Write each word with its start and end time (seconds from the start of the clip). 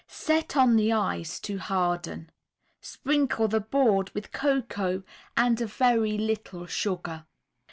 Set 0.07 0.57
on 0.57 0.77
the 0.77 0.91
ice 0.91 1.39
to 1.39 1.59
harden. 1.59 2.31
Sprinkle 2.81 3.47
the 3.47 3.59
board 3.59 4.09
with 4.15 4.31
cocoa 4.31 5.03
and 5.37 5.61
a 5.61 5.67
very 5.67 6.17
little 6.17 6.65
sugar. 6.65 7.27